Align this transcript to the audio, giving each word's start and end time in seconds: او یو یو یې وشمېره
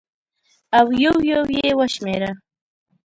او 0.77 0.87
یو 1.03 1.15
یو 1.31 1.43
یې 1.57 1.67
وشمېره 1.79 2.31